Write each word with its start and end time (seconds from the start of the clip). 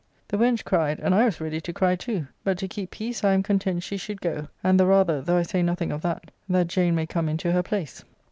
The 0.29 0.37
wench 0.37 0.63
cried, 0.65 0.99
and 0.99 1.13
I 1.13 1.25
was 1.25 1.39
ready 1.39 1.61
to 1.61 1.71
cry 1.71 1.95
too, 1.95 2.25
but 2.43 2.57
to 2.57 2.67
keep 2.67 2.89
peace 2.89 3.23
I 3.23 3.33
am 3.33 3.43
content 3.43 3.83
she 3.83 3.97
should 3.97 4.19
go, 4.19 4.47
and 4.63 4.79
the 4.79 4.87
rather, 4.87 5.21
though 5.21 5.37
I 5.37 5.43
say 5.43 5.61
nothing 5.61 5.91
of 5.91 6.01
that, 6.01 6.31
that 6.49 6.69
Jane 6.69 6.95
may 6.95 7.05
come 7.05 7.29
into 7.29 7.51
her 7.51 7.61
place. 7.61 8.03